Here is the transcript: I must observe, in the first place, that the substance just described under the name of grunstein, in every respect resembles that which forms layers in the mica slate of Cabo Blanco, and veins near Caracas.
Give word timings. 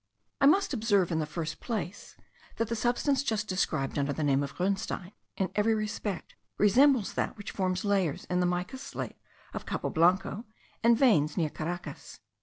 I 0.41 0.47
must 0.47 0.73
observe, 0.73 1.11
in 1.11 1.19
the 1.19 1.27
first 1.27 1.59
place, 1.59 2.17
that 2.55 2.69
the 2.69 2.75
substance 2.75 3.21
just 3.21 3.47
described 3.47 3.99
under 3.99 4.11
the 4.11 4.23
name 4.23 4.41
of 4.41 4.55
grunstein, 4.55 5.11
in 5.37 5.51
every 5.53 5.75
respect 5.75 6.33
resembles 6.57 7.13
that 7.13 7.37
which 7.37 7.51
forms 7.51 7.85
layers 7.85 8.25
in 8.25 8.39
the 8.39 8.47
mica 8.47 8.79
slate 8.79 9.19
of 9.53 9.67
Cabo 9.67 9.91
Blanco, 9.91 10.45
and 10.83 10.97
veins 10.97 11.37
near 11.37 11.51
Caracas. 11.51 12.19